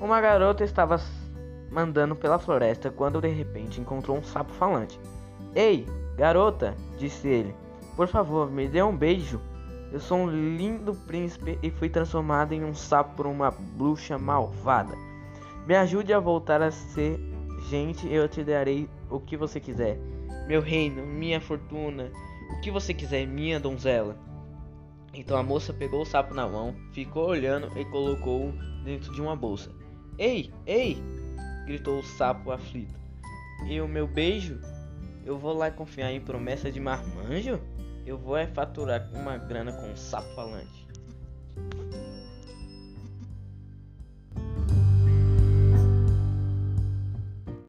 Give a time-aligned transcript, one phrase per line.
[0.00, 1.00] Uma garota estava
[1.76, 4.98] andando pela floresta quando de repente encontrou um sapo falante.
[5.56, 5.86] Ei,
[6.16, 7.54] garota, disse ele,
[7.96, 9.40] por favor, me dê um beijo.
[9.90, 14.94] Eu sou um lindo príncipe e fui transformado em um sapo por uma bruxa malvada.
[15.66, 17.18] Me ajude a voltar a ser
[17.68, 19.98] gente e eu te darei o que você quiser.
[20.46, 22.12] Meu reino, minha fortuna,
[22.52, 24.16] o que você quiser, minha donzela.
[25.12, 28.52] Então a moça pegou o sapo na mão, ficou olhando e colocou-o
[28.84, 29.70] dentro de uma bolsa.
[30.18, 30.96] Ei, ei!
[31.64, 32.98] gritou o sapo aflito.
[33.68, 34.60] E o meu beijo?
[35.24, 37.60] Eu vou lá confiar em promessa de marmanjo?
[38.04, 40.88] Eu vou é faturar uma grana com um sapo falante.